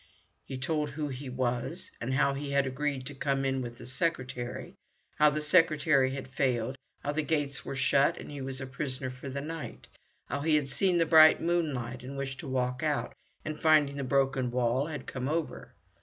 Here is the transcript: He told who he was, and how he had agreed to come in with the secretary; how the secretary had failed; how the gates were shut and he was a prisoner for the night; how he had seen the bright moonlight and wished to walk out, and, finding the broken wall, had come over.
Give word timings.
He 0.45 0.57
told 0.57 0.89
who 0.89 1.09
he 1.09 1.29
was, 1.29 1.91
and 2.01 2.15
how 2.15 2.33
he 2.33 2.49
had 2.49 2.65
agreed 2.65 3.05
to 3.05 3.13
come 3.13 3.45
in 3.45 3.61
with 3.61 3.77
the 3.77 3.85
secretary; 3.85 4.75
how 5.17 5.29
the 5.29 5.41
secretary 5.41 6.09
had 6.15 6.27
failed; 6.27 6.75
how 7.03 7.11
the 7.11 7.21
gates 7.21 7.63
were 7.63 7.75
shut 7.75 8.17
and 8.17 8.31
he 8.31 8.41
was 8.41 8.59
a 8.59 8.65
prisoner 8.65 9.11
for 9.11 9.29
the 9.29 9.41
night; 9.41 9.87
how 10.25 10.39
he 10.39 10.55
had 10.55 10.69
seen 10.69 10.97
the 10.97 11.05
bright 11.05 11.39
moonlight 11.39 12.01
and 12.01 12.17
wished 12.17 12.39
to 12.39 12.47
walk 12.47 12.81
out, 12.81 13.13
and, 13.45 13.59
finding 13.61 13.95
the 13.97 14.03
broken 14.03 14.49
wall, 14.49 14.87
had 14.87 15.05
come 15.05 15.29
over. 15.29 15.75